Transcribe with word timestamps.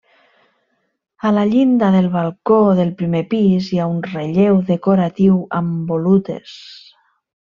A 1.29 1.33
la 1.33 1.43
llinda 1.49 1.91
del 1.95 2.07
balcó 2.15 2.55
del 2.79 2.93
primer 3.01 3.21
pis 3.33 3.67
hi 3.75 3.81
ha 3.83 3.89
un 3.91 3.99
relleu 4.13 4.57
decoratiu 4.71 5.37
amb 5.59 5.93
volutes. 5.93 6.57